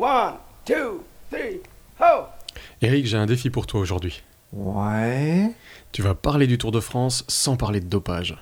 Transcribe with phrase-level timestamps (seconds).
[0.00, 1.60] One, two, three,
[2.00, 2.24] ho
[2.80, 4.22] Eric, j'ai un défi pour toi aujourd'hui.
[4.50, 5.52] Ouais.
[5.92, 8.38] Tu vas parler du Tour de France sans parler de dopage.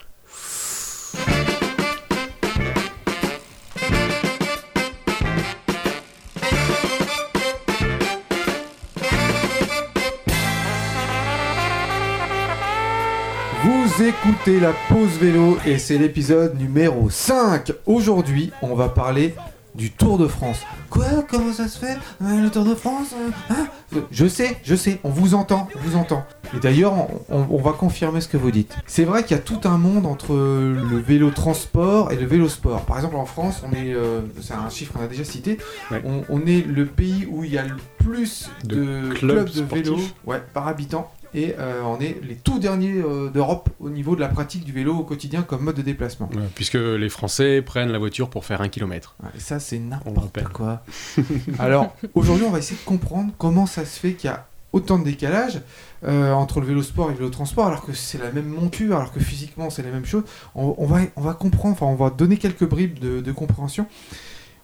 [13.65, 17.73] Vous écoutez la pause vélo et c'est l'épisode numéro 5.
[17.87, 19.35] Aujourd'hui, on va parler
[19.75, 20.61] du Tour de France.
[20.91, 21.05] Quoi?
[21.29, 21.97] Comment ça se fait?
[22.23, 23.67] Euh, Le Tour de France euh, hein?
[24.11, 26.25] Je sais, je sais, on vous entend, on vous entend.
[26.57, 26.95] Et d'ailleurs,
[27.29, 28.75] on, va confirmer ce que vous dites.
[28.87, 32.49] C'est vrai qu'il y a tout un monde entre le vélo transport et le vélo
[32.49, 32.83] sport.
[32.87, 35.59] Par exemple, en France, on est, euh, c'est un chiffre qu'on a déjà cité,
[35.91, 36.03] Ouais.
[36.05, 39.51] on, on est le pays où il y a le plus De de, clubs clubs,
[39.51, 41.11] de vélo ouais, par habitant.
[41.35, 44.73] Et euh, on est les tout derniers euh, d'Europe au niveau de la pratique du
[44.73, 46.29] vélo au quotidien comme mode de déplacement.
[46.35, 49.17] Ouais, puisque les Français prennent la voiture pour faire un kilomètre.
[49.23, 50.83] Ouais, et ça, c'est n'importe quoi.
[51.59, 54.99] Alors, aujourd'hui, on va essayer de comprendre comment ça se fait qu'il y a autant
[54.99, 55.61] de décalage
[56.05, 58.97] euh, entre le vélo sport et le vélo transport, alors que c'est la même monture,
[58.97, 60.25] alors que physiquement, c'est la même chose.
[60.55, 63.87] On, on va, on va comprendre, enfin, on va donner quelques bribes de, de compréhension.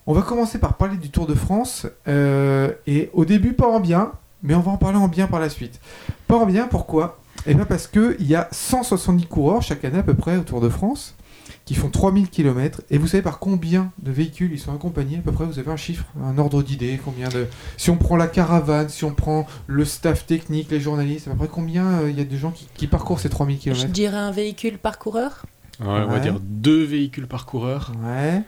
[0.07, 3.81] On va commencer par parler du Tour de France, euh, et au début, pas en
[3.81, 4.13] bien,
[4.45, 5.81] mais on va en parler en bien par la suite.
[6.29, 7.19] Pas en bien, pourquoi?
[7.47, 10.61] Eh bien parce qu'il y a 170 coureurs chaque année à peu près au Tour
[10.61, 11.17] de France
[11.65, 12.83] qui font 3000 km.
[12.91, 15.19] Et vous savez par combien de véhicules ils sont accompagnés?
[15.19, 17.47] À peu près, vous avez un chiffre, un ordre d'idée Combien de...
[17.77, 21.39] Si on prend la caravane, si on prend le staff technique, les journalistes, à peu
[21.39, 23.89] près combien euh, il y a de gens qui, qui parcourent ces 3000 Je km
[23.93, 25.45] dirais un véhicule par coureur?
[25.81, 27.93] Ouais, On va dire deux véhicules par coureur.
[28.05, 28.43] Ouais.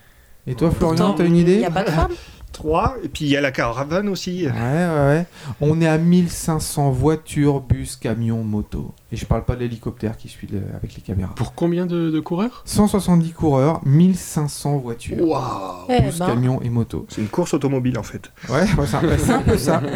[0.46, 2.12] Et toi, Florian, t'as une idée Il n'y a pas de femme.
[2.56, 4.46] 3, et puis il y a la caravane aussi.
[4.46, 5.26] Ouais, ouais, ouais.
[5.60, 8.92] On est à 1500 voitures, bus, camions, motos.
[9.12, 11.34] Et je parle pas de l'hélicoptère qui suit le- avec les caméras.
[11.36, 12.62] Pour combien de, de coureurs?
[12.64, 15.22] 170 coureurs, 1500 voitures.
[15.26, 17.06] Waouh Eh Bus, ben, camions et motos.
[17.10, 18.32] C'est une course automobile en fait.
[18.48, 19.80] Ouais, ouais, c'est un, ouais, c'est un peu ça.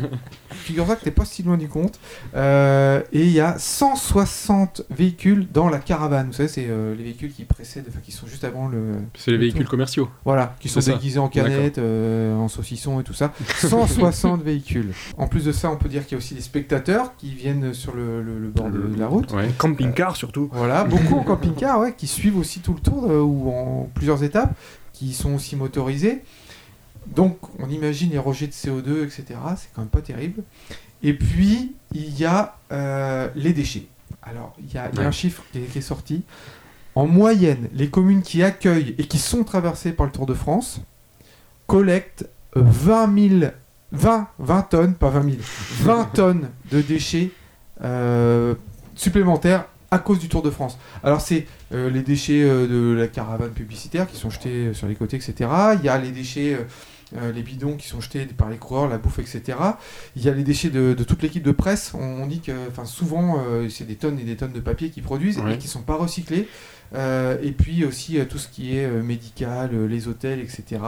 [0.70, 1.98] Figure-toi que t'es pas si loin du compte.
[2.36, 6.28] Euh, et il y a 160 véhicules dans la caravane.
[6.28, 8.92] Vous savez, c'est euh, les véhicules qui précèdent, enfin qui sont juste avant le.
[9.18, 9.70] C'est les Le véhicules tour.
[9.72, 10.08] commerciaux.
[10.24, 13.32] Voilà, qui sont déguisés en canettes, euh, en saucisson et tout ça.
[13.58, 14.92] 160 véhicules.
[15.18, 17.74] En plus de ça, on peut dire qu'il y a aussi des spectateurs qui viennent
[17.74, 19.32] sur le, le- le bord de, de la route.
[19.32, 19.48] Ouais.
[19.58, 20.48] Camping-car surtout.
[20.52, 24.22] Voilà, beaucoup en camping-car, ouais, qui suivent aussi tout le tour euh, ou en plusieurs
[24.22, 24.54] étapes,
[24.92, 26.22] qui sont aussi motorisés.
[27.06, 29.24] Donc, on imagine les rejets de CO2, etc.
[29.56, 30.42] C'est quand même pas terrible.
[31.02, 33.86] Et puis, il y a euh, les déchets.
[34.22, 35.06] Alors, il y a, il y a Ouais.
[35.08, 36.22] un chiffre qui est, qui est sorti.
[36.94, 40.80] En moyenne, les communes qui accueillent et qui sont traversées par le Tour de France
[41.66, 43.52] collectent euh, 20 000,
[43.92, 47.30] 20, 20 tonnes, pas 20 000, 20 tonnes de déchets
[47.82, 48.54] euh,
[48.94, 50.78] supplémentaires à cause du Tour de France.
[51.02, 54.86] Alors c'est euh, les déchets euh, de la caravane publicitaire qui sont jetés euh, sur
[54.86, 55.50] les côtés, etc.
[55.78, 56.56] Il y a les déchets,
[57.34, 59.58] les bidons qui sont jetés par les coureurs, la bouffe, etc.
[60.14, 61.92] Il y a les déchets de, de toute l'équipe de presse.
[61.94, 65.02] On, on dit que, enfin, souvent, c'est des tonnes et des tonnes de papier qu'ils
[65.02, 65.54] produisent Ouais.
[65.54, 66.46] et qui sont pas recyclés.
[66.94, 70.80] Et puis aussi tout ce qui est médical, les hôtels, etc.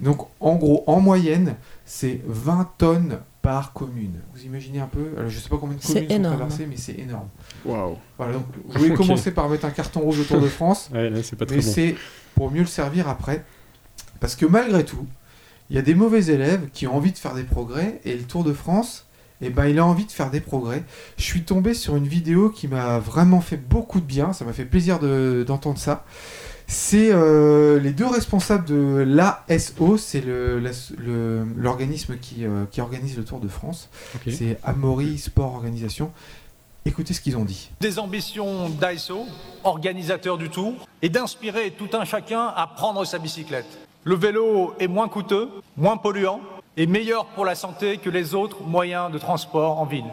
[0.00, 1.54] Donc en gros, en moyenne,
[1.84, 4.20] c'est 20 tonnes par commune.
[4.34, 6.36] Vous imaginez un peu Alors, Je sais pas combien de C'est communes sont énorme.
[6.36, 7.28] traversées, mais c'est énorme.
[7.64, 7.96] Waouh.
[8.18, 8.96] Voilà, donc je voulais Ok.
[8.96, 11.56] commencer par mettre un carton rouge au Tour de France, Ouais, là, c'est pas très
[11.56, 11.70] mais bon.
[11.72, 11.94] c'est
[12.34, 13.44] pour mieux le servir après.
[14.18, 15.06] Parce que malgré tout,
[15.70, 18.24] il y a des mauvais élèves qui ont envie de faire des progrès, et le
[18.24, 19.06] Tour de France,
[19.40, 20.82] eh ben, il a envie de faire des progrès.
[21.16, 24.52] Je suis tombé sur une vidéo qui m'a vraiment fait beaucoup de bien, ça m'a
[24.54, 26.04] fait plaisir de- d'entendre ça.
[26.68, 32.80] C'est euh, les deux responsables de l'ASO, c'est le- l'as- le- l'organisme qui, euh, qui
[32.80, 33.88] organise le Tour de France.
[34.28, 36.10] C'est Amaury Sport Organisation.
[36.84, 37.70] Écoutez ce qu'ils ont dit.
[37.80, 39.26] des ambitions d'ASO,
[39.64, 43.66] organisateur du tour, et d'inspirer tout un chacun à prendre sa bicyclette.
[44.04, 46.40] Le vélo est moins coûteux, moins polluant
[46.76, 50.04] et meilleur pour la santé que les autres moyens de transport en ville.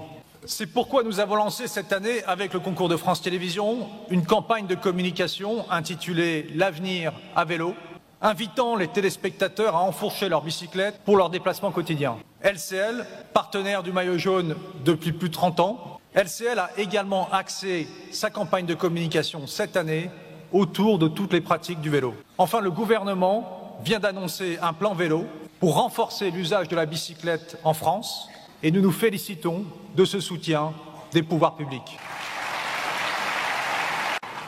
[0.46, 4.68] C'est pourquoi nous avons lancé cette année, avec le concours de France Télévisions, une campagne
[4.68, 7.76] de communication intitulée L'avenir à vélo,
[8.22, 12.18] invitant les téléspectateurs à enfourcher leur bicyclette pour leur déplacement quotidien.
[12.42, 18.30] LCL, partenaire du maillot jaune depuis plus de 30 ans, LCL a également axé sa
[18.30, 20.12] campagne de communication cette année
[20.52, 22.16] autour de toutes les pratiques du vélo.
[22.38, 25.26] Enfin, le gouvernement vient d'annoncer un plan vélo
[25.62, 28.28] pour renforcer l'usage de la bicyclette en France
[28.64, 29.66] et nous nous félicitons
[29.96, 30.74] de ce soutien
[31.12, 32.00] des pouvoirs publics.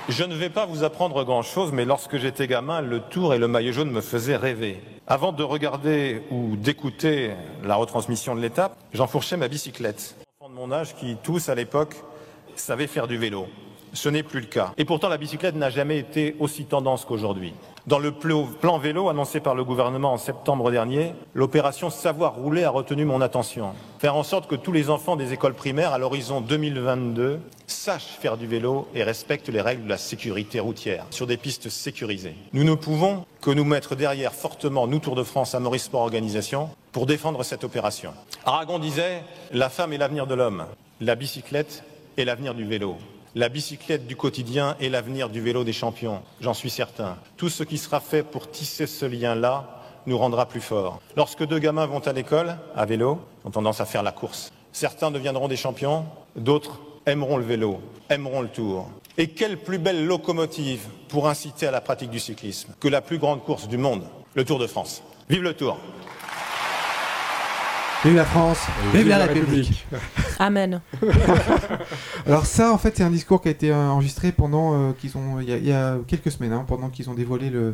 [0.08, 3.48] Je ne vais pas vous apprendre grand-chose, mais lorsque j'étais gamin, le tour et le
[3.48, 4.82] maillot jaune me faisaient rêver.
[5.08, 7.32] Avant de regarder ou d'écouter
[7.64, 10.16] la retransmission de l'étape, j'enfourchais ma bicyclette.
[10.20, 11.96] Les enfants de mon âge qui, tous à l'époque,
[12.56, 13.48] savaient faire du vélo.
[13.96, 14.74] Ce n'est plus le cas.
[14.78, 17.54] Et pourtant, la bicyclette n'a jamais été aussi tendance qu'aujourd'hui.
[17.88, 22.64] Dans le pl- plan vélo annoncé par le gouvernement en septembre dernier, l'opération Savoir rouler
[22.66, 23.72] a retenu mon attention.
[24.00, 28.38] Faire en sorte que tous les enfants des écoles primaires à l'horizon 2022 sachent faire
[28.38, 32.36] du vélo et respectent les règles de la sécurité routière sur des pistes sécurisées.
[32.54, 36.02] Nous ne pouvons que nous mettre derrière fortement, nous Tour de France à Maurice Sport
[36.02, 38.14] Organisation, pour défendre cette opération.
[38.46, 40.66] Aragon disait La femme est l'avenir de l'homme,
[41.00, 41.84] la bicyclette
[42.18, 42.98] est l'avenir du vélo.
[43.38, 47.18] La bicyclette du quotidien est l'avenir du vélo des champions, j'en suis certain.
[47.36, 51.02] Tout ce qui sera fait pour tisser ce lien-là nous rendra plus forts.
[51.18, 54.54] Lorsque deux gamins vont à l'école, à vélo, ont tendance à faire la course.
[54.72, 56.06] Certains deviendront des champions,
[56.38, 58.90] d'autres aimeront le vélo, aimeront le tour.
[59.18, 63.18] Et quelle plus belle locomotive pour inciter à la pratique du cyclisme que la plus
[63.18, 64.06] grande course du monde,
[64.36, 65.04] le Tour de France.
[65.28, 65.78] Vive le Tour
[68.06, 68.60] Vive la France,
[68.94, 69.88] vive la République.
[70.40, 70.80] Amen.
[72.28, 75.18] Alors ça, en fait, c'est un discours qui a été euh, enregistré pendant euh, qu'ils
[75.18, 77.74] ont, il y, a- il y a quelques semaines, hein, pendant qu'ils ont dévoilé le,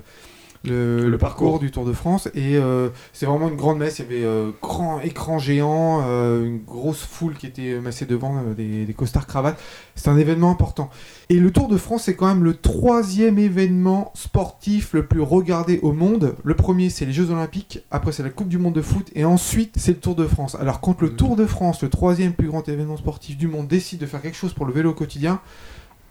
[0.64, 2.28] le, le parcours du Tour de France.
[2.34, 4.00] Et euh, c'est vraiment une grande messe.
[4.00, 8.42] Il y avait euh, grand écran géant, euh, une grosse foule qui était massée devant,
[8.56, 9.60] des, des costards cravates.
[9.96, 10.90] C'est un événement important.
[11.30, 15.80] Et le Tour de France, c'est quand même le troisième événement sportif le plus regardé
[15.82, 16.36] au monde.
[16.44, 17.84] Le premier, c'est les Jeux Olympiques.
[17.90, 19.10] Après, c'est la Coupe du Monde de foot.
[19.16, 20.56] Et ensuite, c'est le Tour de France.
[20.60, 24.00] Alors, quand le Tour de France, le troisième plus grand événement sportif du monde, décide
[24.00, 25.40] de faire quelque chose pour le vélo au quotidien,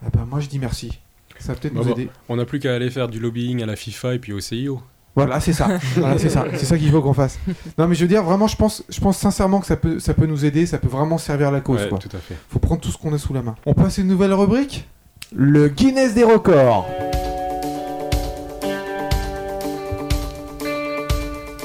[0.07, 0.99] eh ben, moi, je dis merci.
[1.41, 1.93] Ça peut-être Bah nous bon.
[1.95, 2.09] aider.
[2.29, 4.81] On n'a plus qu'à aller faire du lobbying à la FIFA et puis au CIO.
[5.17, 5.69] Voilà, c'est ça.
[5.97, 6.45] Voilà, c'est ça.
[6.55, 7.39] C'est ça qu'il faut qu'on fasse.
[7.77, 10.15] Non, mais je veux dire, vraiment, je pense, je pense sincèrement que ça peut, ça
[10.15, 10.67] peut nous aider.
[10.67, 11.81] Ça peut vraiment servir la cause.
[11.83, 11.99] Ouais, quoi.
[11.99, 12.37] tout à fait.
[12.49, 13.57] Faut prendre tout ce qu'on a sous la main.
[13.67, 14.89] On passe à une nouvelle rubrique?
[15.35, 16.87] Le Guinness des records.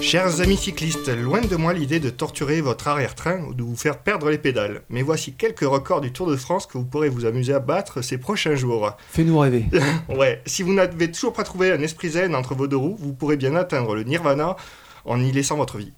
[0.05, 3.97] Chers amis cyclistes, loin de moi l'idée de torturer votre arrière-train ou de vous faire
[3.97, 4.83] perdre les pédales.
[4.87, 8.03] Mais voici quelques records du Tour de France que vous pourrez vous amuser à battre
[8.03, 8.95] ces prochains jours.
[9.09, 9.65] Fais-nous rêver.
[10.07, 13.13] Ouais, si vous n'avez toujours pas trouvé un esprit zen entre vos deux roues, vous
[13.13, 14.55] pourrez bien atteindre le nirvana
[15.05, 15.93] en y laissant votre vie.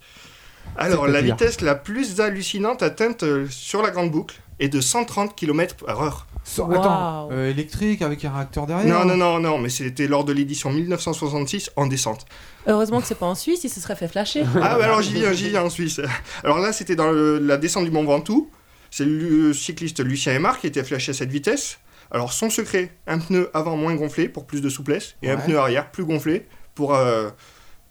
[0.74, 5.76] Alors, la vitesse la plus hallucinante atteinte sur la grande boucle est de 130 km
[5.84, 6.26] par heure.
[6.48, 6.70] So-.
[6.72, 10.32] Attends, euh, électrique avec un réacteur derrière Non, non, non, non, mais c'était lors de
[10.32, 12.24] l'édition 1966 en descente.
[12.66, 14.44] Heureusement que c'est pas en Suisse, il se serait fait flasher.
[14.56, 16.00] Ah, bah alors j'y viens, j'y viens en Suisse.
[16.44, 18.50] Alors là, c'était dans le- la descente du Mont Ventoux.
[18.90, 21.78] C'est le cycliste Lucien Aymar qui était flashé à cette vitesse.
[22.10, 25.58] Alors son secret, un pneu avant moins gonflé pour plus de souplesse et un pneu
[25.58, 27.28] arrière plus gonflé pour, euh,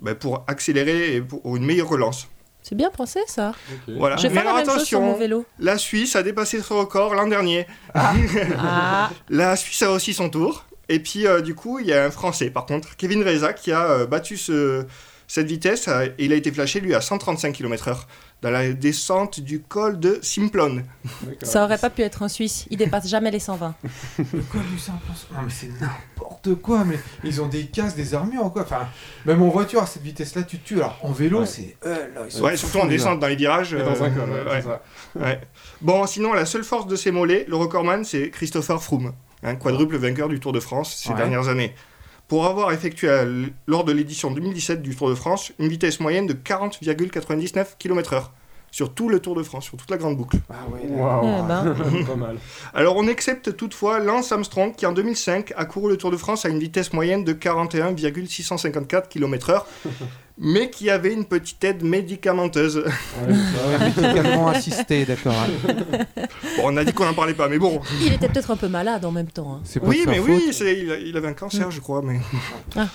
[0.02, 2.28] bah, pour accélérer et pour une meilleure relance.
[2.68, 3.54] C'est bien pensé ça.
[3.88, 4.18] Voilà.
[4.18, 5.46] Je vais Mais faire la alors même chose sur mon attention, vélo.
[5.60, 7.66] la Suisse a dépassé ce record l'an dernier.
[7.96, 10.66] Ah, La Suisse a aussi son tour.
[10.90, 13.72] Et puis, euh, du coup, il y a un Français, par contre, Kevin Reza, qui
[13.72, 14.86] a euh, battu ce-
[15.28, 15.88] cette vitesse.
[15.88, 17.96] euh, et il a été flashé, lui, à 135 km/h
[18.42, 20.84] dans la descente du col de Simplon.
[21.42, 22.66] ça aurait pas pu être en Suisse.
[22.70, 23.74] Il dépasse jamais les 120.
[24.52, 26.84] Quoi, lui, ça, on pense- Non, mais c'est n'importe quoi.
[26.86, 28.62] Mais ils ont des casques, des armures, quoi?
[28.62, 28.88] Enfin,
[29.26, 30.76] même en voiture, à cette vitesse-là, tu te tues.
[30.76, 31.46] Alors, en vélo, Ouais.
[31.48, 31.76] c'est.
[31.86, 33.72] euh, là, ils Ouais, surtout en descente dans les virages.
[33.72, 34.82] Dans un euh, col, ouais, ça.
[35.16, 35.42] Ouais.
[35.82, 39.14] Bon, sinon, la seule force de ses mollets, le recordman, c'est Christopher Froome,
[39.44, 41.16] un quadruple vainqueur du Tour de France ces Ouais.
[41.16, 41.74] dernières années.
[42.28, 46.28] Pour avoir effectué l- lors de l'édition 2017 du Tour de France une vitesse moyenne
[46.28, 48.24] de 40,99 km/h
[48.72, 50.38] sur tout le Tour de France, sur toute la grande boucle.
[50.50, 50.82] Ah ouais.
[50.84, 51.76] Eh ben.
[52.08, 52.38] Pas mal.
[52.74, 56.46] Alors on accepte toutefois Lance Armstrong qui en 2005 a couru le Tour de France
[56.46, 59.64] à une vitesse moyenne de 41,654 km/h,
[60.38, 62.84] mais qui avait une petite aide médicamenteuse.
[62.86, 65.34] Ah ouais, médicalement assisté, d'accord.
[65.34, 66.06] hein.
[66.58, 67.82] Bon, on a dit qu'on n'en parlait pas, mais bon.
[68.02, 69.60] Il était peut-être un peu malade en même temps.
[69.64, 69.80] hein.
[69.84, 70.52] Oui, mais oui,
[71.06, 72.02] il avait un cancer, je crois.
[72.04, 72.20] Mais...
[72.76, 72.88] Ah.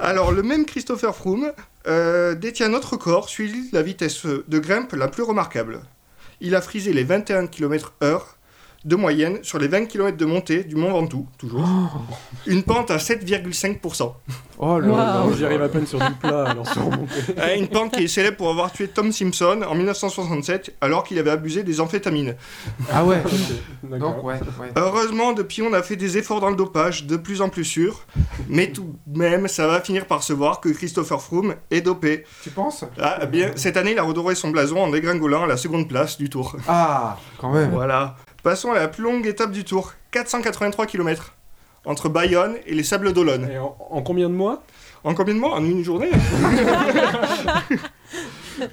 [0.00, 1.52] Alors, le même Christopher Froome
[1.88, 5.80] euh, détient notre record, suivi de la vitesse de grimpe la plus remarquable.
[6.40, 8.20] Il a frisé les 21 km/h
[8.84, 11.66] de moyenne sur les 20 km de montée du Mont Ventoux, toujours.
[12.46, 14.14] Une pente à 7,5%.
[14.58, 15.24] Oh là là.
[15.36, 17.14] J'y arrive à peine sur du plat, alors sur remonter.
[17.38, 21.18] Euh, Une pente qui est célèbre pour avoir tué Tom Simpson en 1967 alors qu'il
[21.18, 22.34] avait abusé des amphétamines.
[22.92, 23.22] Ah ouais.
[23.82, 24.14] D'accord.
[24.14, 24.68] Donc, ouais, ouais.
[24.76, 28.06] Heureusement, depuis, on a fait des efforts dans le dopage, de plus en plus sûrs.
[28.48, 32.24] Mais tout de même, ça va finir par se voir que Christopher Froome est dopé.
[32.42, 32.84] Tu penses?
[33.00, 36.16] Ah, bien, cette année, il a redoré son blason en dégringolant à la seconde place
[36.16, 36.56] du tour.
[36.68, 37.70] Ah, quand même.
[37.70, 38.16] Voilà.
[38.42, 41.32] Passons à la plus longue étape du tour, 483 km.
[41.86, 43.48] Entre Bayonne et les Sables d'Olonne.
[43.50, 44.62] Et en, en combien de mois?
[45.04, 45.54] En combien de mois?
[45.54, 46.10] En une journée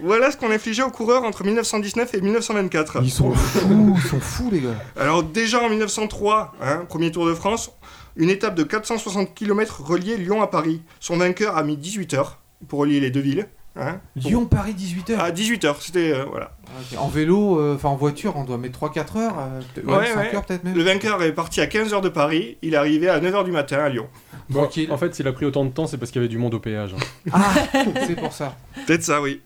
[0.01, 2.99] Voilà ce qu'on infligeait aux coureurs entre 1919 et 1924.
[3.03, 4.75] Ils sont fous, ils sont fous, les gars.
[4.99, 7.71] Alors déjà en 1903, hein, premier Tour de France,
[8.15, 10.81] une étape de 460 km reliait Lyon à Paris.
[10.99, 13.47] Son vainqueur a mis 18 heures pour relier les deux villes.
[13.75, 15.17] Hein Lyon-Paris 18h.
[15.17, 16.11] À 18h, c'était.
[16.13, 16.51] euh, voilà.
[16.97, 19.35] En vélo, euh, enfin en voiture, on doit mettre 3-4 heures.
[19.39, 20.35] euh, ouais, Ouais, 5 ouais.
[20.35, 20.75] heures peut-être même.
[20.75, 23.77] Le vainqueur est parti à 15h de Paris, il est arrivé à 9h du matin
[23.79, 24.07] à Lyon.
[24.49, 24.91] Bon, Tranquille.
[24.91, 26.53] en fait, s'il a pris autant de temps, c'est parce qu'il y avait du monde
[26.53, 26.93] au péage.
[26.93, 27.31] hein.
[27.31, 27.51] Ah,
[28.07, 28.55] c'est pour ça.
[28.85, 29.41] Peut-être ça, oui.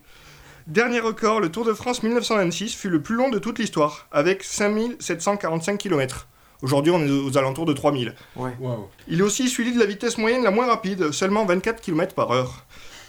[0.66, 4.42] Dernier record, le Tour de France 1926 fut le plus long de toute l'histoire, avec
[4.42, 6.28] 5745 km.
[6.60, 8.14] Aujourd'hui, on est aux alentours de 3000.
[8.36, 8.50] Ouais.
[8.60, 8.88] Waouh.
[9.06, 12.32] Il est aussi celui de la vitesse moyenne la moins rapide, seulement 24 km par
[12.32, 12.66] heure.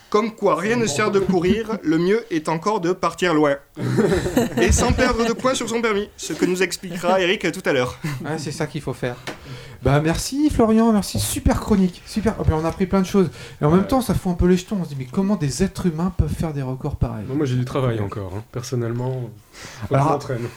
[0.10, 3.56] Comme quoi, rien ne sert de courir, le mieux est encore de partir loin.
[4.62, 7.74] Et sans perdre de points sur son permis, ce que nous expliquera Eric tout à
[7.74, 8.00] l'heure.
[8.26, 9.16] Ouais, c'est ça qu'il faut faire.
[9.82, 12.36] Bah merci Florian, merci, super chronique, super.
[12.40, 13.30] Oh, on a appris plein de choses.
[13.62, 14.78] Et en même temps, ça fout un peu les jetons.
[14.82, 17.24] On se dit mais comment des êtres humains peuvent faire des records pareils?
[17.30, 18.34] Moi, j'ai du travail encore.
[18.36, 18.44] hein.
[18.52, 19.30] Personnellement,
[19.88, 20.50] faut Alors, que je m'entraîne.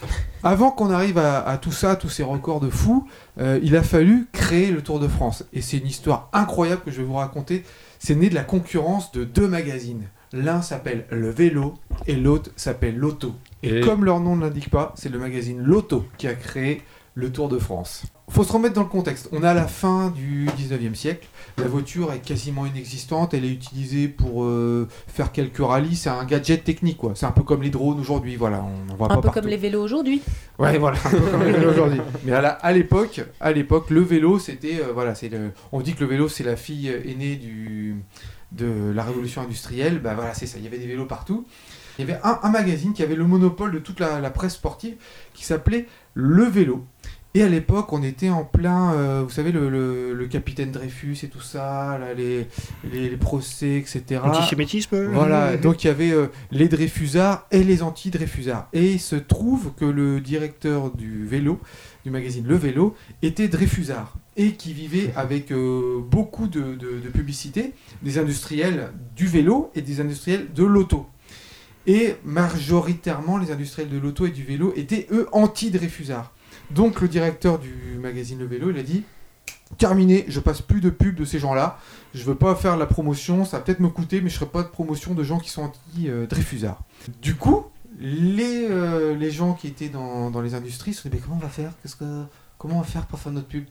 [0.43, 3.07] Avant qu'on arrive à, à tout ça, tous ces records de fous,
[3.39, 5.45] euh, il a fallu créer le Tour de France.
[5.53, 7.63] Et c'est une histoire incroyable que je vais vous raconter.
[8.05, 10.09] C'est né de la concurrence de deux magazines.
[10.33, 11.75] L'un s'appelle Le Vélo
[12.09, 13.37] et l'autre s'appelle L'Auto.
[13.63, 16.83] Et, Et- comme leur nom ne l'indique pas, c'est le magazine L'Auto qui a créé
[17.15, 18.03] le Tour de France.
[18.33, 19.29] Faut se remettre dans le contexte.
[19.33, 21.29] On est à la fin du 19e siècle.
[21.59, 23.35] La voiture est quasiment inexistante.
[23.35, 25.97] Elle est utilisée pour euh, faire quelques rallyes.
[25.97, 27.13] C'est un gadget technique, quoi.
[27.15, 28.37] C'est un peu comme les drones aujourd'hui.
[28.37, 29.41] Voilà, on en voit Un pas peu partout.
[29.41, 30.23] comme les vélos aujourd'hui.
[30.59, 32.01] Ouais, voilà, un peu comme le vélo aujourd'hui.
[32.25, 35.51] Mais à l'époque, à l'époque, le vélo, c'était, euh, voilà, c'est le.
[35.71, 37.97] On dit que le vélo, c'est la fille euh, aînée du
[38.53, 39.99] de la révolution industrielle.
[39.99, 40.57] Bah voilà, c'est ça.
[40.57, 41.47] Il y avait des vélos partout.
[41.99, 44.55] Il y avait un, un magazine qui avait le monopole de toute la, la presse
[44.55, 44.95] sportive,
[45.35, 46.87] qui s'appelait Le Vélo.
[47.35, 51.17] Et à l'époque, on était en plein, euh, vous savez, le, le- le capitaine Dreyfus
[51.23, 52.47] et tout ça, là, les,
[52.93, 54.21] les, les procès, etc.
[54.23, 58.69] Antisémitisme Voilà, donc il y avait euh, les Dreyfusards et les anti-Dreyfusards.
[58.75, 61.59] Et il se trouve que le directeur du vélo,
[62.05, 64.15] du magazine Le Vélo, était Dreyfusard.
[64.37, 67.73] Et qui vivait avec euh, beaucoup de, de, de publicité
[68.03, 71.07] des industriels du vélo et des industriels de l'auto.
[71.87, 76.31] Et majoritairement, les industriels de l'auto et du vélo étaient, eux, anti-Dreyfusards.
[76.75, 79.05] Donc le directeur du magazine Le Vélo, il a dit
[79.79, 81.79] terminé, je passe plus de pub de ces gens-là.
[82.15, 84.63] Je veux pas faire la promotion, ça va peut-être me coûter, mais je ferai pas
[84.63, 86.83] de promotion de gens qui sont anti-Dreyfusards.
[87.23, 87.65] Du coup,
[87.99, 91.45] les, euh, gens qui étaient dans, dans les industries se sont dit mais comment on
[91.45, 91.73] va faire?
[91.83, 92.25] Qu'est-ce que,
[92.63, 93.65] Comment on va faire pour faire notre pub?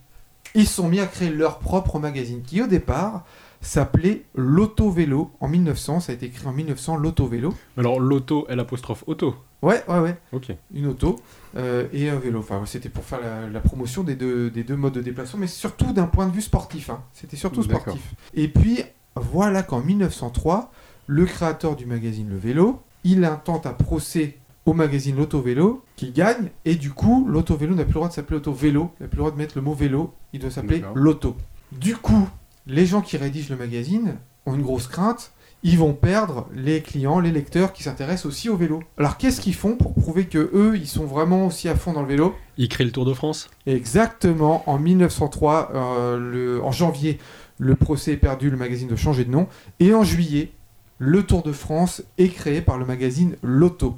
[0.53, 3.23] Ils se sont mis à créer leur propre magazine qui au départ
[3.61, 5.99] s'appelait L'Auto Vélo en 1900.
[6.01, 7.53] Ça a été écrit en 1900, L'Auto Vélo.
[7.77, 9.35] Alors, l'auto, L apostrophe auto.
[9.61, 10.17] Ouais, ouais, ouais.
[10.33, 10.51] Ok.
[10.73, 11.17] Une auto
[11.55, 12.39] euh, et un vélo.
[12.39, 15.47] Enfin, c'était pour faire la, la promotion des deux, des deux modes de déplacement, mais
[15.47, 16.89] surtout d'un point de vue sportif.
[16.89, 17.01] hein.
[17.13, 18.15] C'était surtout sportif.
[18.33, 18.81] Et puis,
[19.15, 20.71] voilà qu'en 1903,
[21.05, 26.11] le créateur du magazine Le Vélo, il intente un procès au magazine L'Auto Vélo, qui
[26.11, 29.03] gagne, et du coup, l'Auto Vélo n'a plus le droit de s'appeler Auto Vélo, il
[29.03, 30.83] n'a plus le droit de mettre le mot vélo, il doit s'appeler.
[30.95, 31.35] L'Auto.
[31.71, 32.27] Du coup,
[32.67, 34.15] les gens qui rédigent le magazine
[34.45, 35.31] ont une grosse crainte,
[35.63, 38.81] ils vont perdre les clients, les lecteurs qui s'intéressent aussi au vélo.
[38.97, 42.01] Alors qu'est-ce qu'ils font pour prouver que eux, ils sont vraiment aussi à fond dans
[42.01, 42.33] le vélo?
[42.57, 43.49] Il crée le Tour de France?
[43.67, 47.19] Exactement, en 1903, euh, le- en janvier,
[47.59, 49.47] le procès est perdu, le magazine doit changer de nom,
[49.79, 50.51] et en juillet,
[50.97, 53.97] le Tour de France est créé par le magazine Lotto,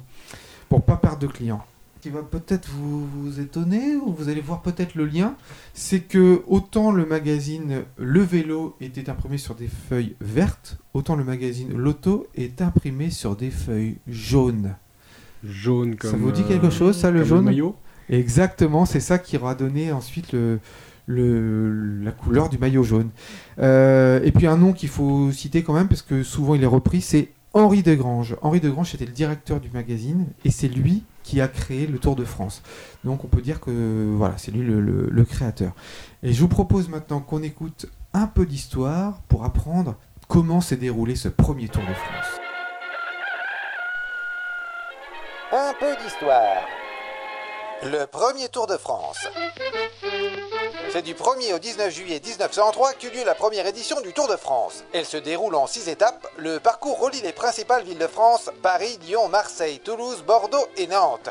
[0.68, 1.64] pour pas perdre de clients.
[2.04, 5.36] Qui va peut-être vous, vous étonner, ou vous allez voir peut-être le lien,
[5.72, 11.24] c'est que autant le magazine Le Vélo était imprimé sur des feuilles vertes, autant le
[11.24, 14.74] magazine Lotto est imprimé sur des feuilles jaunes.
[15.42, 16.10] Jaune comme.
[16.10, 17.74] ça vous dit euh, quelque chose, ça, le comme jaune maillot?
[18.10, 20.60] Exactement, c'est ça qui aura donné ensuite le,
[21.06, 23.08] le- la couleur du maillot jaune.
[23.60, 26.66] Euh, et puis un nom qu'il faut citer quand même, parce que souvent il est
[26.66, 28.36] repris, c'est Henri Degrange.
[28.42, 32.14] Henri Degrange était le directeur du magazine, et c'est lui qui a créé le Tour
[32.14, 32.62] de France.
[33.02, 35.72] Donc on peut dire que voilà, c'est lui le, créateur.
[36.22, 39.96] Et je vous propose maintenant qu'on écoute un peu d'histoire pour apprendre
[40.28, 42.40] comment s'est déroulé ce premier Tour de France.
[45.50, 46.66] Un peu d'histoire.
[47.82, 49.26] Le premier Tour de France.
[50.90, 54.36] C'est du 1er au 19 juillet 1903 qu'eut lieu la première édition du Tour de
[54.36, 54.84] France.
[54.92, 56.26] Elle se déroule en six étapes.
[56.36, 61.30] Le parcours relie les principales villes de France, Paris, Lyon, Marseille, Toulouse, Bordeaux et Nantes.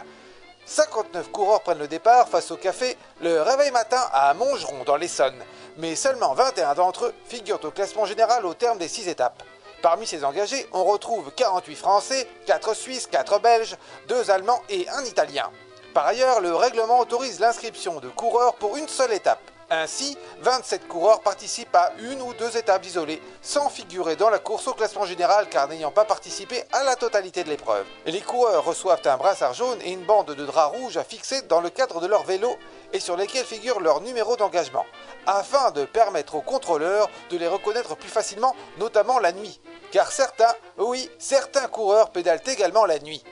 [0.65, 5.41] 59 coureurs prennent le départ face au café Le Réveil Matin à Montgeron dans l'Essonne.
[5.77, 9.43] Mais seulement 21 d'entre eux figurent au classement général au terme des six étapes.
[9.81, 13.75] Parmi ces engagés, on retrouve 48 Français, 4 Suisses, 4 Belges,
[14.07, 15.49] 2 Allemands et un Italien.
[15.93, 19.39] Par ailleurs, le règlement autorise l'inscription de coureurs pour une seule étape.
[19.69, 24.67] Ainsi, 27 coureurs participent à une ou deux étapes isolées, sans figurer dans la course
[24.67, 27.85] au classement général car n'ayant pas participé à la totalité de l'épreuve.
[28.07, 31.61] Les coureurs reçoivent un brassard jaune et une bande de drap rouge à fixer dans
[31.61, 32.57] le cadre de leur vélo
[32.91, 34.85] et sur lesquels figure leur numéro d'engagement,
[35.27, 39.61] afin de permettre aux contrôleurs de les reconnaître plus facilement, notamment la nuit.
[39.91, 43.23] car certains, oui, certains coureurs pédalent également la nuit.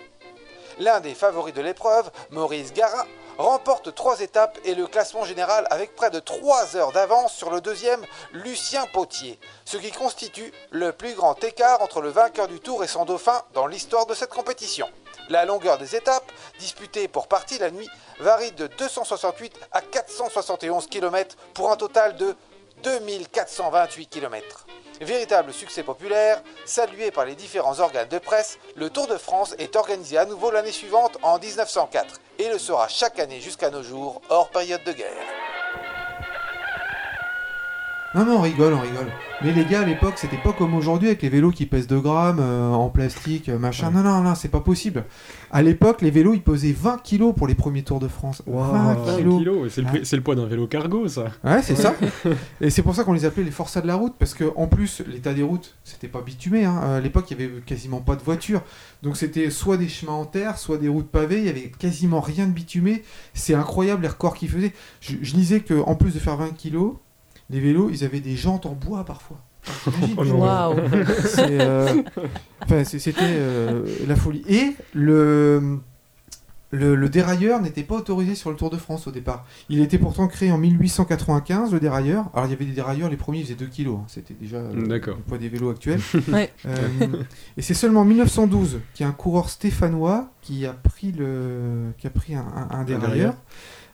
[0.79, 3.05] L'un des favoris de l'épreuve, Maurice Garin,
[3.37, 7.61] remporte trois étapes et le classement général avec près de 3 heures d'avance sur le
[7.61, 12.83] deuxième, Lucien Potier, ce qui constitue le plus grand écart entre le vainqueur du tour
[12.83, 14.87] et son dauphin dans l'histoire de cette compétition.
[15.29, 21.35] La longueur des étapes, disputées pour partie la nuit, varie de 268 à 471 km
[21.53, 22.35] pour un total de
[22.83, 24.65] 2428 km.
[25.01, 29.75] Véritable succès populaire, salué par les différents organes de presse, le Tour de France est
[29.75, 34.21] organisé à nouveau l'année suivante en 1904 et le sera chaque année jusqu'à nos jours,
[34.29, 35.50] hors période de guerre.
[38.13, 39.07] Non, non, on rigole, on rigole.
[39.41, 42.01] Mais les gars, à l'époque, c'était pas comme aujourd'hui avec les vélos qui pèsent 2
[42.01, 43.89] grammes euh, en plastique, euh, machin.
[43.89, 45.05] Non, non, non, c'est pas possible.
[45.49, 48.43] À l'époque, les vélos, ils pesaient 20 kilos pour les premiers tours de France.
[48.47, 49.37] 20 20 kilos.
[49.39, 51.27] kilos, c'est le, prix- c'est le poids d'un vélo cargo, ça.
[51.45, 51.95] Ouais, c'est ça.
[52.61, 54.67] Et c'est pour ça qu'on les appelait les forçats de la route, parce que en
[54.67, 56.65] plus, l'état des routes, c'était pas bitumé.
[56.65, 56.77] Hein.
[56.97, 58.61] À l'époque, il y avait quasiment pas de voitures.
[59.03, 61.39] Donc c'était soit des chemins en terre, soit des routes pavées.
[61.39, 63.03] Il y avait quasiment rien de bitumé.
[63.33, 64.73] C'est incroyable les records qu'ils faisaient.
[64.99, 66.95] Je, je lisais que en plus de faire 20 kilos,
[67.51, 69.37] les vélos, ils avaient des jantes en bois parfois.
[70.17, 70.23] Oh.
[70.23, 70.75] Waouh.
[71.39, 72.03] Euh,
[72.83, 74.43] c'était euh, la folie.
[74.49, 75.79] Et le,
[76.71, 79.45] le, le dérailleur n'était pas autorisé sur le Tour de France au départ.
[79.69, 82.29] Il était pourtant créé en 1895, le dérailleur.
[82.33, 83.99] Alors il y avait des dérailleurs, les premiers faisaient 2 kilos.
[84.01, 84.05] hein.
[84.07, 86.01] C'était déjà euh, le poids des vélos actuels.
[86.31, 86.51] Ouais.
[86.65, 86.77] Euh,
[87.57, 91.91] et c'est seulement en 1912 qu'il y a un coureur stéphanois qui a pris, le,
[91.97, 93.01] qui a pris un, un- un dérailleur.
[93.01, 93.33] dérailleur.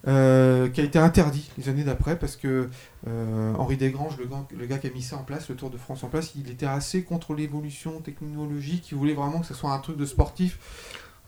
[0.07, 2.69] Euh, qui a été interdit les années d'après parce que
[3.07, 5.69] euh, Henri Desgranges, le gars, le gars qui a mis ça en place, le Tour
[5.69, 9.53] de France en place, il était assez contre l'évolution technologique, il voulait vraiment que ce
[9.53, 10.59] soit un truc de sportif.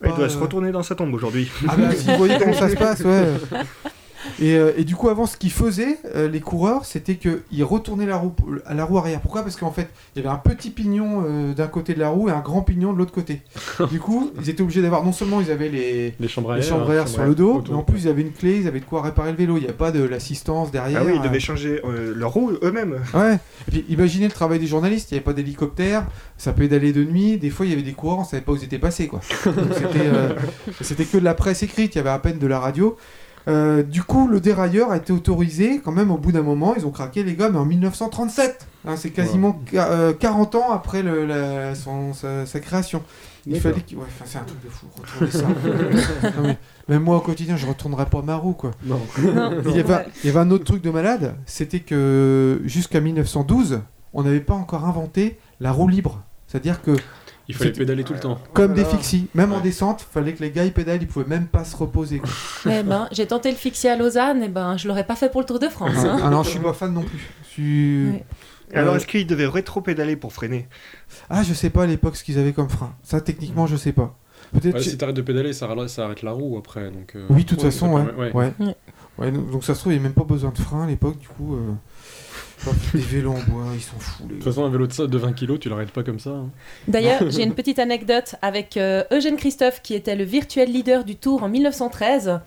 [0.01, 1.51] Il doit se euh, retourner dans sa tombe aujourd'hui.
[1.67, 3.33] Ah bah si vous voyez comment ça se passe, ouais.
[4.41, 8.05] Et, euh, et du coup, avant, ce qu'ils faisaient, euh, les coureurs, c'était qu'ils retournaient
[8.05, 8.33] la roue,
[8.65, 9.21] à la roue arrière.
[9.21, 9.43] Pourquoi?
[9.43, 12.29] Parce qu'en fait, il y avait un petit pignon euh, d'un côté de la roue
[12.29, 13.41] et un grand pignon de l'autre côté.
[13.91, 16.63] du coup, ils étaient obligés d'avoir, non seulement ils avaient les, Les chambres à les
[16.63, 16.69] air.
[16.69, 17.73] chambres à air chambres sur le dos, autour.
[17.73, 19.57] mais en plus, ils avaient une clé, ils avaient de quoi réparer le vélo.
[19.57, 21.01] Il n'y a pas de l'assistance derrière.
[21.01, 22.99] Ah oui, ils euh, devaient changer euh, leur roue eux-mêmes.
[23.13, 23.35] Ouais.
[23.67, 26.05] Et puis imaginez le travail des journalistes, il n'y avait pas d'hélicoptère,
[26.37, 28.55] ça pédalait de nuit, des fois il y avait des coureurs, on savait pas où
[28.55, 29.21] ils étaient passés quoi.
[29.99, 30.33] Euh,
[30.81, 32.97] c'était que de la presse écrite, il y avait à peine de la radio.
[33.49, 36.85] Euh, du coup, le dérailleur a été autorisé quand même au bout d'un moment, ils
[36.85, 38.67] ont craqué les gars, mais en 1937.
[38.87, 43.01] Hein, c'est quasiment qua- euh, 40 ans après le- la- son- sa, sa création.
[43.47, 44.85] Il fallait qu'il- ouais, enfin, c'est un truc de fou,
[45.31, 45.45] ça.
[46.37, 46.57] Non, mais
[46.87, 48.71] même moi au quotidien, je retournerai pas ma roue quoi.
[48.85, 48.99] Non.
[49.65, 53.81] Il y, avait, il y avait un autre truc de malade, c'était que jusqu'à 1912,
[54.13, 56.21] on n'avait pas encore inventé la roue libre.
[56.47, 56.95] C'est-à-dire que,
[57.49, 58.39] Il fallait pédaler tout le temps.
[58.53, 61.47] comme des fixies, même en descente, fallait que les gars ils pédalent, ils pouvaient même
[61.47, 62.21] pas se reposer.
[62.65, 65.41] Eh ben, j'ai tenté le fixie à Lausanne, et ben, je l'aurais pas fait pour
[65.41, 65.91] le Tour de France.
[65.97, 66.19] Ah, hein.
[66.23, 67.19] ah non, je suis pas fan non plus.
[67.43, 68.23] Je suis- Ouais.
[68.75, 70.67] Alors Euh, est-ce qu'ils devaient rétro-pédaler pour freiner?
[71.31, 72.93] Ah, je sais pas à l'époque ce qu'ils avaient comme frein.
[73.01, 74.15] Ça, techniquement, je sais pas.
[74.53, 74.75] Peut-être.
[74.75, 76.91] Ouais, si t'arrêtes de pédaler, ça, arrête la roue après.
[76.91, 78.05] Donc, euh, Oui, de toute ouais, façon, ouais.
[78.05, 78.53] permet- Ouais.
[78.59, 78.75] Ouais.
[79.17, 81.17] Ouais, donc ça se trouve, il n'y a même pas besoin de frein à l'époque,
[81.17, 81.55] du coup.
[81.55, 81.71] euh,
[82.93, 85.33] des vélos en bois, ils sont fous, les De toute façon, un vélo de 20
[85.33, 86.31] kg, tu l'arrêtes pas comme ça.
[86.31, 86.49] hein.
[86.87, 91.15] D'ailleurs, j'ai une petite anecdote avec euh, Eugène Christophe, qui était le virtuel leader du
[91.15, 92.39] Tour en 1913.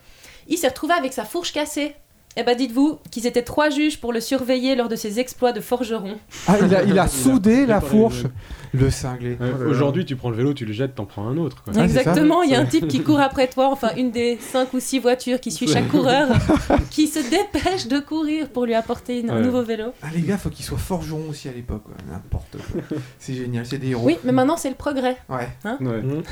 [0.48, 1.94] Il s'est retrouvé avec sa fourche cassée.
[2.36, 5.60] Eh ben, dites-vous qu'ils étaient trois juges pour le surveiller lors de ses exploits de
[5.60, 6.16] forgeron.
[6.48, 8.24] Ah, il a, il a soudé la fourche.
[8.72, 9.36] le- cinglé.
[9.38, 9.68] Oh.
[9.68, 11.62] Aujourd'hui, tu prends le vélo, tu le jettes, t'en prends un autre.
[11.62, 11.74] quoi.
[11.76, 11.84] Ah.
[11.84, 14.80] Exactement, il y a un type qui court après toi, enfin une des cinq ou
[14.80, 16.28] six voitures qui suit chaque coureur,
[16.90, 19.92] qui se dépêche de courir pour lui apporter une- un nouveau vélo.
[20.02, 22.98] Ah les gars, faut qu'ils soient forgerons aussi à l'époque, n'importe quoi.
[23.18, 24.06] C'est génial, c'est des héros.
[24.06, 25.18] Oui, mais maintenant c'est le progrès.
[25.28, 25.48] Ouais.
[25.64, 26.00] Ouais.
[26.02, 26.22] Mmh.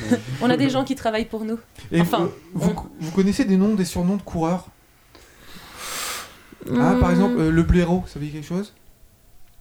[0.41, 1.59] On a des gens qui travaillent pour nous.
[1.93, 4.67] Et Enfin, vous connaissez des noms, des surnoms de coureurs?
[6.69, 7.13] Ah, par Hmm.
[7.13, 8.75] exemple, euh, le blaireau, ça veut dire quelque chose?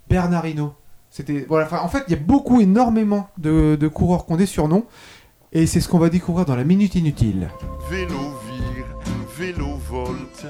[0.09, 0.73] Bernardino.
[1.11, 1.65] C'était voilà.
[1.65, 4.85] enfin, en fait, il y a beaucoup, énormément de, de coureurs qui ont des surnoms,
[5.51, 7.49] et c'est ce qu'on va découvrir dans la minute inutile.
[7.89, 8.85] Vélo vire,
[9.37, 10.45] vélo volte.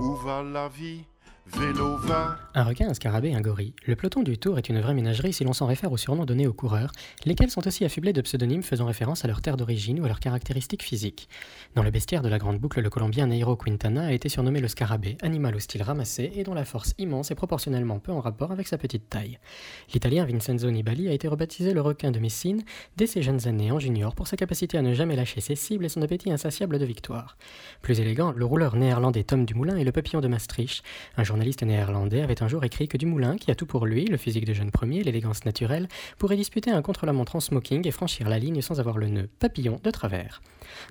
[0.00, 1.04] Où va la vie?
[1.54, 3.74] Un requin, un scarabée, un gorille.
[3.86, 6.46] Le peloton du Tour est une vraie ménagerie si l'on s'en réfère aux surnoms donnés
[6.46, 6.92] aux coureurs,
[7.26, 10.20] lesquels sont aussi affublés de pseudonymes faisant référence à leur terre d'origine ou à leurs
[10.20, 11.28] caractéristiques physiques.
[11.74, 14.68] Dans le bestiaire de la grande boucle, le Colombien Nairo Quintana a été surnommé le
[14.68, 18.50] scarabée, animal au style ramassé et dont la force immense est proportionnellement peu en rapport
[18.50, 19.38] avec sa petite taille.
[19.92, 22.62] L'Italien Vincenzo Nibali a été rebaptisé le requin de Messine
[22.96, 25.84] dès ses jeunes années en junior pour sa capacité à ne jamais lâcher ses cibles
[25.84, 27.36] et son appétit insatiable de victoire.
[27.82, 30.82] Plus élégant, le rouleur néerlandais Tom Dumoulin est le papillon de Maastricht,
[31.16, 31.24] un
[31.62, 34.54] néerlandais, avait un jour écrit que Dumoulin, qui a tout pour lui, le physique de
[34.54, 38.80] jeune premier, l'élégance naturelle, pourrait disputer un contre-la-montre en smoking et franchir la ligne sans
[38.80, 40.40] avoir le nœud papillon de travers.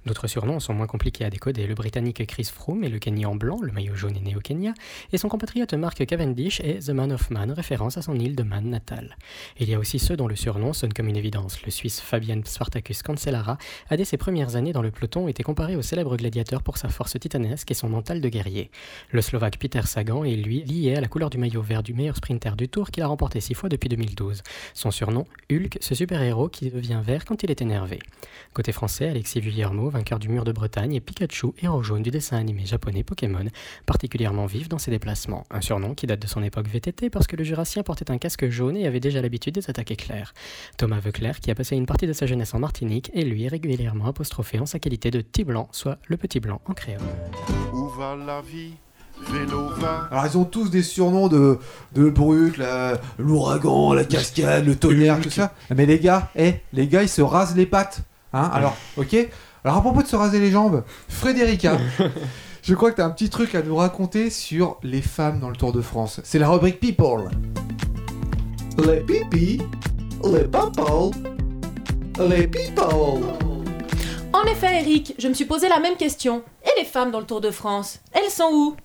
[0.05, 1.67] D'autres surnoms sont moins compliqués à décoder.
[1.67, 4.39] Le britannique Chris Froome et le Kenny en blanc, le maillot jaune est né au
[4.39, 4.73] Kenya,
[5.11, 8.43] et son compatriote Mark Cavendish est The Man of Man, référence à son île de
[8.43, 9.17] Man natale.
[9.59, 11.63] Il y a aussi ceux dont le surnom sonne comme une évidence.
[11.63, 13.57] Le Suisse Fabian Spartacus Cancellara
[13.89, 16.89] a dès ses premières années dans le peloton été comparé au célèbre gladiateur pour sa
[16.89, 18.71] force titanesque et son mental de guerrier.
[19.11, 22.15] Le Slovaque Peter Sagan est lui lié à la couleur du maillot vert du meilleur
[22.15, 24.41] sprinter du Tour qu'il a remporté six fois depuis 2012.
[24.73, 27.99] Son surnom, Hulk, ce super-héros qui devient vert quand il est énervé.
[28.53, 32.37] Côté français, Alexis Vuillermo, vainqueur du mur de Bretagne, et Pikachu, héros jaune du dessin
[32.37, 33.45] animé japonais Pokémon,
[33.85, 35.45] particulièrement vif dans ses déplacements.
[35.51, 38.49] Un surnom qui date de son époque VTT parce que le jurassien portait un casque
[38.49, 40.33] jaune et avait déjà l'habitude des attaques éclairs.
[40.77, 44.07] Thomas Veuclair, qui a passé une partie de sa jeunesse en Martinique, est lui régulièrement
[44.07, 47.01] apostrophé en sa qualité de petit blanc, soit le petit blanc en créole.
[47.73, 48.73] Où va la vie?
[50.11, 51.57] Alors ils ont tous des surnoms de,
[51.93, 52.59] de brut,
[53.17, 55.53] l'ouragan, la cascade, le tonnerre, tout ça.
[55.75, 58.01] Mais les gars, eh, les gars, ils se rasent les pattes.
[58.33, 59.15] Hein Alors, ok
[59.63, 61.77] Alors à propos de se raser les jambes, Frédérica,
[62.63, 65.49] je crois que tu as un petit truc à nous raconter sur les femmes dans
[65.49, 66.21] le Tour de France.
[66.23, 67.29] C'est la rubrique People.
[68.85, 69.61] Les pipis,
[70.23, 71.11] les papas,
[72.19, 73.23] les people.
[74.33, 76.41] En effet, Eric, je me suis posé la même question.
[76.63, 78.75] Et les femmes dans le Tour de France Elles sont où?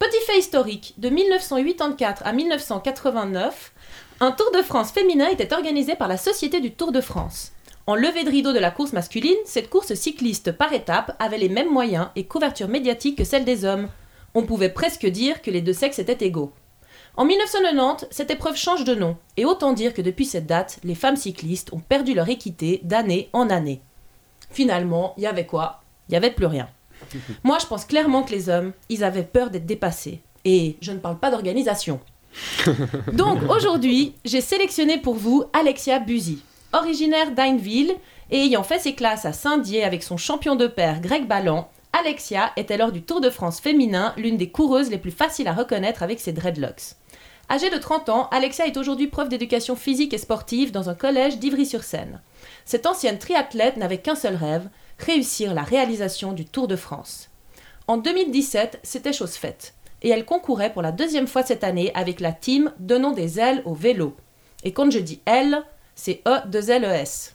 [0.00, 3.70] Petit fait historique, de 1984 à 1989,
[4.20, 7.52] un Tour de France féminin était organisé par la Société du Tour de France.
[7.86, 11.50] En levée de rideau de la course masculine, cette course cycliste par étapes avait les
[11.50, 13.90] mêmes moyens et couverture médiatique que celle des hommes.
[14.34, 16.54] On pouvait presque dire que les deux sexes étaient égaux.
[17.18, 20.94] En 1990, cette épreuve change de nom, et autant dire que depuis cette date, les
[20.94, 23.82] femmes cyclistes ont perdu leur équité d'année en année.
[24.50, 25.82] Finalement, il y avait quoi?
[26.08, 26.70] Il y avait plus rien.
[27.44, 30.20] Moi, je pense clairement que les hommes, ils avaient peur d'être dépassés.
[30.44, 32.00] Et je ne parle pas d'organisation.
[33.12, 36.42] Donc aujourd'hui, j'ai sélectionné pour vous Alexia Buzy.
[36.72, 37.94] Originaire d'Ainville
[38.30, 42.52] et ayant fait ses classes à Saint-Dié avec son champion de père Greg Ballan, Alexia
[42.56, 46.04] était lors du Tour de France féminin l'une des coureuses les plus faciles à reconnaître
[46.04, 46.94] avec ses dreadlocks.
[47.50, 51.38] Âgée de 30 ans, Alexia est aujourd'hui prof d'éducation physique et sportive dans un collège
[51.38, 52.20] d'Ivry-sur-Seine.
[52.64, 54.68] Cette ancienne triathlète n'avait qu'un seul rêve,
[55.00, 57.30] réussir la réalisation du Tour de France.
[57.86, 62.20] En 2017, c'était chose faite, et elle concourait pour la deuxième fois cette année avec
[62.20, 64.14] la team Donnons des ailes au vélo.
[64.64, 65.62] Et quand je dis elle,
[65.94, 67.32] c'est E2LES.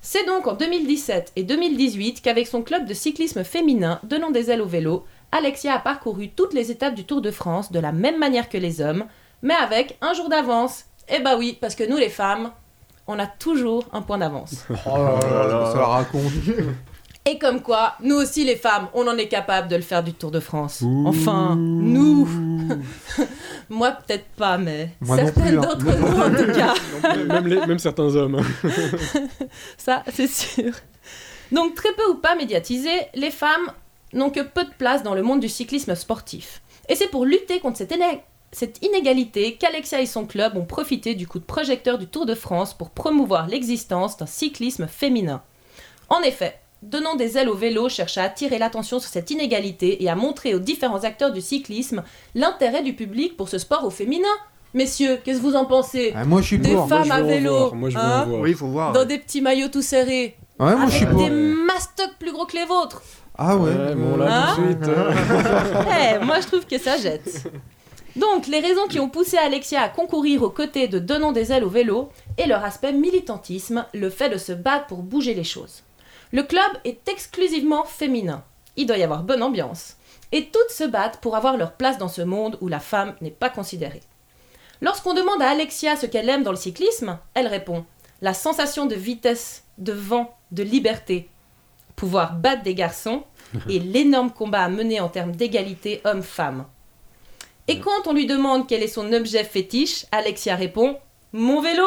[0.00, 4.62] C'est donc en 2017 et 2018 qu'avec son club de cyclisme féminin Donnons des ailes
[4.62, 8.18] au vélo, Alexia a parcouru toutes les étapes du Tour de France de la même
[8.18, 9.04] manière que les hommes,
[9.42, 10.84] mais avec un jour d'avance.
[11.08, 12.50] Eh bah oui, parce que nous les femmes,
[13.08, 14.64] on a toujours un point d'avance.
[14.70, 16.22] Oh là là, ça la raconte.
[17.26, 20.14] Et comme quoi, nous aussi les femmes, on en est capable de le faire du
[20.14, 20.82] Tour de France.
[21.04, 22.26] Enfin, nous
[23.68, 25.60] Moi peut-être pas, mais Moi non certaines plus, hein.
[25.60, 26.74] d'entre nous en tout cas.
[27.26, 28.42] même, les- même certains hommes.
[29.76, 30.72] Ça, c'est sûr.
[31.52, 33.72] Donc, très peu ou pas médiatisées, les femmes
[34.14, 36.62] n'ont que peu de place dans le monde du cyclisme sportif.
[36.88, 37.92] Et c'est pour lutter contre cette,
[38.52, 42.34] cette inégalité qu'Alexia et son club ont profité du coup de projecteur du Tour de
[42.34, 45.42] France pour promouvoir l'existence d'un cyclisme féminin.
[46.08, 50.08] En effet, Donnant des ailes au vélo cherche à attirer l'attention sur cette inégalité et
[50.08, 52.04] à montrer aux différents acteurs du cyclisme
[52.36, 54.28] l'intérêt du public pour ce sport au féminin.
[54.74, 56.88] Messieurs, qu'est-ce que vous en pensez Ah, moi, je suis Des pour.
[56.88, 57.74] femmes Moi, je à vélo, voir.
[57.74, 58.40] Moi, je veux en hein, voir.
[58.42, 59.06] Oui, il faut voir, Dans ouais.
[59.06, 60.36] des petits maillots tout serrés.
[60.60, 61.24] Ouais, moi, je suis avec pour.
[61.24, 63.02] des mastocs plus gros que les vôtres.
[63.36, 64.88] Ah ouais, Ouais, bon, là, Hein tout de suite.
[64.88, 65.12] euh.
[66.20, 67.42] Eh, moi je trouve que ça jette.
[68.18, 71.62] Donc, les raisons qui ont poussé Alexia à concourir aux côtés de Donnons des ailes
[71.62, 75.84] au vélo et leur aspect militantisme, le fait de se battre pour bouger les choses.
[76.32, 78.42] Le club est exclusivement féminin.
[78.76, 79.98] Il doit y avoir bonne ambiance.
[80.32, 83.30] Et toutes se battent pour avoir leur place dans ce monde où la femme n'est
[83.30, 84.02] pas considérée.
[84.80, 87.84] Lorsqu'on demande à Alexia ce qu'elle aime dans le cyclisme, elle répond
[88.20, 91.28] la sensation de vitesse, de vent, de liberté,
[91.94, 93.22] pouvoir battre des garçons
[93.68, 96.66] et l'énorme combat à mener en termes d'égalité homme-femme.
[97.70, 100.96] Et quand on lui demande quel est son objet fétiche, Alexia répond
[101.34, 101.84] Mon vélo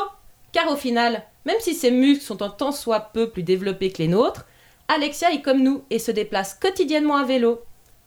[0.52, 3.98] Car au final, même si ses muscles sont un tant soit peu plus développés que
[3.98, 4.46] les nôtres,
[4.88, 7.62] Alexia est comme nous et se déplace quotidiennement à vélo.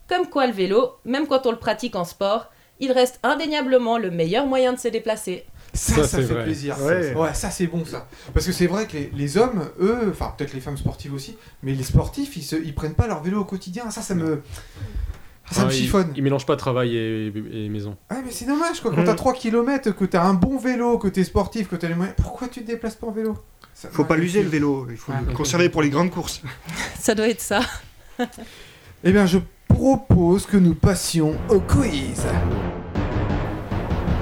[0.08, 4.12] Comme quoi le vélo, même quand on le pratique en sport, il reste indéniablement le
[4.12, 5.44] meilleur moyen de se déplacer.
[5.72, 6.44] Ça, ça, fait vrai.
[6.44, 6.80] plaisir.
[6.80, 7.12] Ouais.
[7.14, 8.06] Ouais, ça c'est bon ça.
[8.32, 11.36] Parce que c'est vrai que les, les hommes, eux, enfin peut-être les femmes sportives aussi,
[11.64, 13.90] mais les sportifs, ils, se, ils prennent pas leur vélo au quotidien.
[13.90, 14.42] Ça, ça me,
[15.50, 16.12] ça Ah, me il- chiffonne.
[16.16, 17.96] Il, mélange pas travail et, et maison.
[18.10, 18.92] Ouais, mais c'est dommage quoi.
[18.94, 21.94] Quand t'as 3 km, que t'as un bon vélo, que t'es sportif, que t'as les
[21.94, 23.36] moyens, pourquoi tu te déplaces pas en vélo?
[23.74, 25.18] Ça- Faut pas l'user le vélo, il faut Ouais.
[25.26, 26.40] le conserver pour les grandes courses.
[26.98, 27.60] Ça doit être ça.
[29.02, 32.22] Eh bien, je propose que nous passions au quiz.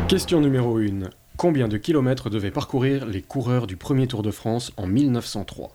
[0.08, 1.10] Question numéro 1.
[1.36, 5.72] Combien de kilomètres devaient parcourir les coureurs du premier Tour de France en 1903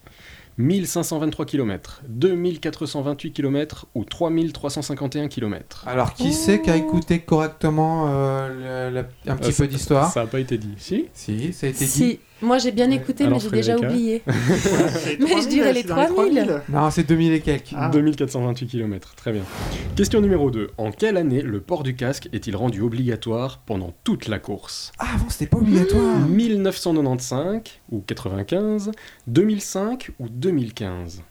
[0.58, 8.90] 1523 km, 2428 km ou 3351 km Alors, qui c'est qui a écouté correctement euh,
[8.90, 10.12] le- la- un petit Euh, ça- peu d'histoire?
[10.12, 10.74] Ça n'a pas été dit.
[10.78, 11.06] Si.
[11.14, 11.92] Si, ça a été dit.
[11.92, 14.24] Si, moi j'ai bien écouté, Alors, mais j'ai déjà oublié.
[14.28, 16.62] mais je dirais les 3000.
[16.70, 17.74] Non, c'est 2000 et quelques.
[17.76, 17.90] Ah.
[17.90, 19.44] 2428 km, très bien.
[19.96, 20.72] Question numéro 2.
[20.78, 24.92] En quelle année le port du casque est-il rendu obligatoire pendant toute la course?
[25.00, 26.20] Ah, avant, c'était pas obligatoire.
[26.28, 28.92] 1995 ou 95,
[29.28, 31.24] 2005 ou 2015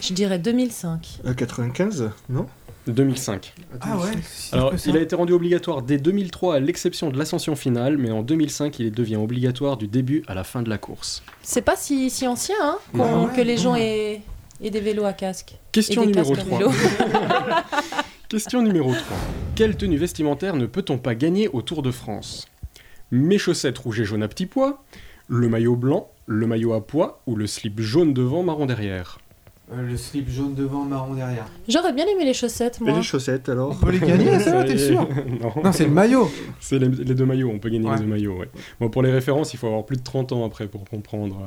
[0.00, 1.20] Je dirais 2005.
[1.26, 2.46] Euh, 95 Non
[2.86, 3.52] 2005.
[3.82, 4.12] Ah ouais
[4.52, 8.22] Alors, il a été rendu obligatoire dès 2003 à l'exception de l'ascension finale, mais en
[8.22, 11.22] 2005, il devient obligatoire du début à la fin de la course.
[11.42, 14.22] C'est pas si, si ancien hein, Ah ouais, que les gens aient,
[14.62, 15.58] aient des vélos à casque.
[15.70, 16.58] Question et des numéro casques à 3.
[16.58, 16.70] vélo.
[18.30, 19.04] Question numéro 3.
[19.54, 22.46] Quelle tenue vestimentaire ne peut-on pas gagner au Tour de France?
[23.10, 24.82] Mes chaussettes rouges et jaunes à petits pois,
[25.28, 29.18] le maillot blanc, le maillot à pois ou le slip jaune devant, marron derrière?
[29.70, 31.44] Euh, le slip jaune devant, marron derrière.
[31.68, 32.94] J'aurais bien aimé les chaussettes, Et moi.
[32.96, 35.06] les chaussettes On alors peut les gagner, ça, t'es sûr
[35.42, 36.30] Non, Non, c'est le maillot.
[36.58, 37.96] c'est les, les deux maillots, on peut gagner Ouais.
[37.96, 38.48] les deux maillots, ouais.
[38.80, 41.38] Bon, pour les références, il faut avoir plus de 30 ans après pour comprendre.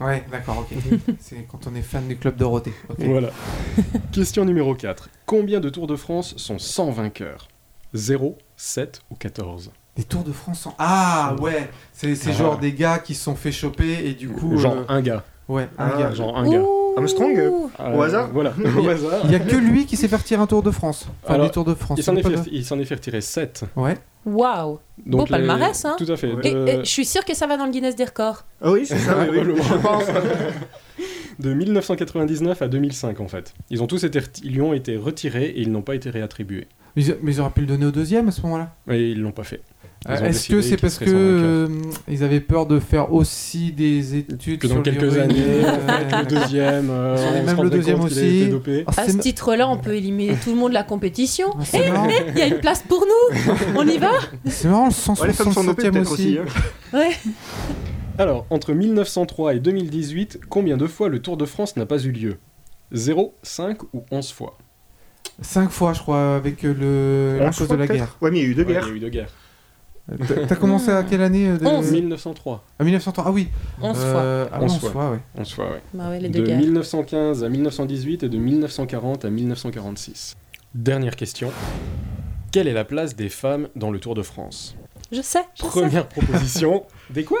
[0.00, 0.76] euh, Ouais, d'accord, ok.
[1.20, 2.72] c'est quand on est fan du club Dorothée.
[2.88, 2.96] ok.
[3.00, 3.28] Voilà.
[4.12, 5.08] Question numéro 4.
[5.24, 7.46] Combien de Tours de France sont sans vainqueur
[7.94, 10.74] 0, 7 ou 14 Des Tours de France en...
[10.78, 12.32] Ah ouais C'est c'est Ah.
[12.32, 14.56] genre des gars qui se sont fait choper et du coup...
[14.58, 15.22] Genre euh, un gars.
[15.48, 16.10] Ouais, un Ah, gars.
[16.12, 16.60] Genre un gars.
[16.60, 16.77] Ouh.
[16.98, 19.20] Armstrong Euh, Au hasard Voilà, au hasard.
[19.24, 21.06] Il y a que lui qui s'est fait retirer un Tour de France.
[21.24, 21.98] Enfin, Alors, des Tours de France.
[21.98, 23.64] Il s'en est, fait- de- il s'en est fait retirer 7.
[23.76, 23.96] Ouais.
[24.26, 24.78] Waouh.
[25.06, 25.94] Beau les- palmarès, hein.
[25.98, 26.30] Tout à fait.
[26.44, 28.44] Et je suis sûre que ça va dans le Guinness des records.
[28.60, 29.54] Ah oui, c'est ça, oui, oui.
[29.62, 30.04] Je pense.
[31.38, 33.54] de 1999 à 2005 en fait.
[33.70, 36.10] Ils ont tous été, reti- ils lui ont été retirés et ils n'ont pas été
[36.10, 36.66] réattribués.
[36.96, 39.44] Mais ils, auraient pu le donner au deuxième à ce moment-là Et ils l'ont pas
[39.44, 39.60] fait.
[40.08, 41.68] Euh, Est-ce que c'est parce que euh,
[42.06, 46.88] ils avaient peur de faire aussi des études que dans sur quelques années, le deuxième,
[46.90, 48.42] euh, se mêmes, le deuxième aussi.
[48.42, 48.84] été dopé.
[48.86, 51.48] Ah, À ce titre-là, on peut éliminer tout le monde de la compétition.
[51.54, 52.08] Ah, Eh, c'est marrant.
[52.10, 53.36] eh, il y a une place pour nous
[53.76, 54.12] On y va
[54.46, 56.38] C'est marrant, le Ouais, les femmes sont dopées 167e peut-être aussi.
[56.38, 56.38] aussi.
[56.38, 56.62] hein.
[56.98, 57.10] Ouais.
[58.18, 62.12] Alors, entre 1903 et 2018, combien de fois le Tour de France n'a pas eu
[62.12, 62.36] lieu?
[62.92, 64.56] 0, 5 ou 11 fois?
[65.42, 67.38] 5 fois, je crois, avec le...
[67.40, 68.16] à Onze cause de la guerre.
[68.20, 68.84] Ouais, mais il y a eu deux Ouais, guerres.
[68.86, 69.32] Il y a eu deux guerres.
[70.48, 71.66] T'as- commencé à quelle année euh, de...
[71.66, 71.92] 11.
[71.92, 72.64] 1903.
[72.78, 73.48] À 1903, ah oui.
[73.82, 74.06] 11 fois.
[74.06, 74.90] Euh, ah, 11 11 fois.
[74.90, 75.18] fois, ouais.
[75.36, 75.82] 11 fois, ouais.
[75.92, 76.58] Bah ouais, les De deux guerres.
[76.58, 80.36] 1915 à 1918 et de 1940 à 1946.
[80.74, 81.50] Dernière question.
[82.52, 84.74] Quelle est la place des femmes dans le Tour de France?
[85.12, 85.68] Je sais, je sais.
[85.68, 86.84] Première proposition.
[87.10, 87.40] Des quoi?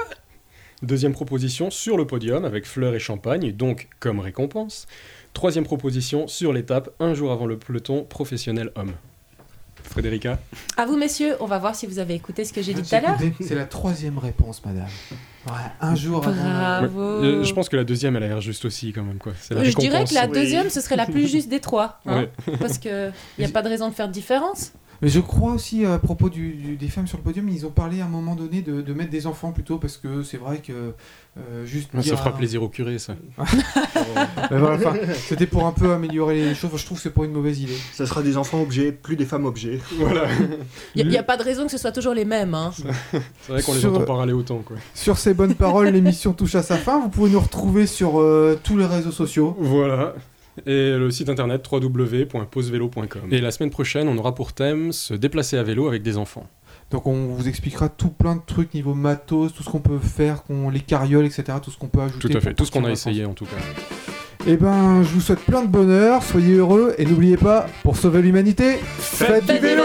[0.82, 4.86] Deuxième proposition, sur le podium avec fleurs et champagne, donc comme récompense.
[5.34, 8.92] Troisième proposition, sur l'étape, un jour avant le peloton professionnel homme.
[9.90, 10.38] Frédérica
[10.76, 12.94] À vous, messieurs, on va voir si vous avez écouté ce que j'ai dit tout
[12.94, 13.18] à l'heure.
[13.40, 14.86] C'est la troisième réponse, madame.
[15.46, 16.32] Ouais, un jour avant.
[16.42, 17.00] Bravo.
[17.00, 19.18] Euh, Je pense que la deuxième, elle a l'air juste aussi, quand même.
[19.18, 19.32] Quoi.
[19.50, 20.32] La Je dirais que la Oui.
[20.32, 22.00] deuxième, ce serait la plus juste des trois.
[22.06, 22.56] hein, Ouais.
[22.58, 24.72] Parce qu'il n'y a pas de raison de faire de différence.
[25.00, 27.70] Mais je crois aussi, à propos du, du- des femmes sur le podium, ils ont
[27.70, 30.58] parlé à un moment donné de, de mettre des enfants plutôt, parce que c'est vrai
[30.58, 30.72] que
[31.38, 31.90] euh, juste.
[32.02, 33.14] Ça fera plaisir au curé, ça.
[34.50, 36.70] Mais voilà, enfin, C'était pour un peu améliorer les choses.
[36.76, 37.76] Je trouve que c'est pas une mauvaise idée.
[37.92, 39.78] Ça sera des enfants objets, plus des femmes objets.
[39.98, 40.24] voilà.
[40.94, 42.54] Il n'y a, pas de raison que ce soit toujours les mêmes.
[42.54, 42.72] hein.
[42.74, 44.76] C'est vrai qu'on les Sur- entend pas râler autant, quoi.
[44.94, 46.98] Sur ces bonnes paroles, l'émission touche à sa fin.
[47.00, 49.56] Vous pouvez nous retrouver sur euh, tous les réseaux sociaux.
[49.60, 50.14] Voilà.
[50.66, 53.22] Et le site internet www.posevelo.com.
[53.30, 56.46] Et la semaine prochaine, on aura pour thème se déplacer à vélo avec des enfants.
[56.90, 60.42] Donc on vous expliquera tout plein de trucs niveau matos, tout ce qu'on peut faire,
[60.44, 61.58] qu'on les carrioles, etc.
[61.62, 62.28] Tout ce qu'on peut ajouter.
[62.28, 63.56] Tout à fait, tout ce qu'on a essayé en tout cas.
[64.46, 68.22] Eh ben, je vous souhaite plein de bonheur, soyez heureux et n'oubliez pas, pour sauver
[68.22, 69.82] l'humanité, faites, du vélo